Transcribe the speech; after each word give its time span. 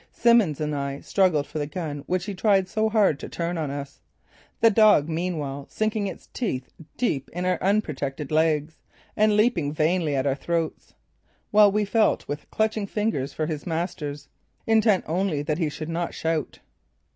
Simmons 0.11 0.59
and 0.59 0.75
I 0.75 0.99
struggled 1.01 1.45
for 1.45 1.59
the 1.59 1.67
gun 1.67 1.99
which 2.07 2.25
he 2.25 2.33
tried 2.33 2.67
so 2.67 2.89
hard 2.89 3.19
to 3.19 3.29
turn 3.29 3.55
on 3.55 3.69
us, 3.69 3.99
the 4.59 4.71
dog 4.71 5.07
meanwhile 5.07 5.67
sinking 5.69 6.07
its 6.07 6.25
teeth 6.33 6.71
deep 6.97 7.29
in 7.33 7.45
our 7.45 7.61
unprotected 7.61 8.31
legs 8.31 8.81
and 9.15 9.37
leaping 9.37 9.71
vainly 9.71 10.15
at 10.15 10.25
our 10.25 10.33
throats; 10.33 10.95
while 11.51 11.71
we 11.71 11.85
felt 11.85 12.27
with 12.27 12.49
clutching 12.49 12.87
fingers 12.87 13.31
for 13.31 13.45
his 13.45 13.67
master's, 13.67 14.27
intent 14.65 15.05
only 15.07 15.43
that 15.43 15.59
he 15.59 15.69
should 15.69 15.87
not 15.87 16.15
shout. 16.15 16.61